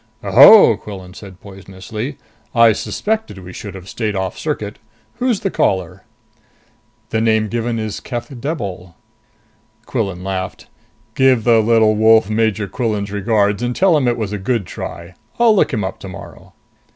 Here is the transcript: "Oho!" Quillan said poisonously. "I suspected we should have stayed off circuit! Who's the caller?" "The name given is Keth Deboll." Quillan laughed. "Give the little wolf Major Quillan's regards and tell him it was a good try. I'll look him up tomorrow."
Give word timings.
"Oho!" 0.23 0.77
Quillan 0.77 1.13
said 1.13 1.39
poisonously. 1.39 2.17
"I 2.55 2.71
suspected 2.71 3.37
we 3.37 3.53
should 3.53 3.75
have 3.75 3.87
stayed 3.87 4.15
off 4.15 4.35
circuit! 4.35 4.79
Who's 5.19 5.41
the 5.41 5.51
caller?" 5.51 6.05
"The 7.11 7.21
name 7.21 7.49
given 7.49 7.77
is 7.77 7.99
Keth 7.99 8.29
Deboll." 8.41 8.95
Quillan 9.85 10.23
laughed. 10.23 10.65
"Give 11.13 11.43
the 11.43 11.59
little 11.59 11.93
wolf 11.93 12.31
Major 12.31 12.67
Quillan's 12.67 13.11
regards 13.11 13.61
and 13.61 13.75
tell 13.75 13.95
him 13.95 14.07
it 14.07 14.17
was 14.17 14.33
a 14.33 14.39
good 14.39 14.65
try. 14.65 15.13
I'll 15.37 15.55
look 15.55 15.71
him 15.71 15.83
up 15.83 15.99
tomorrow." 15.99 16.53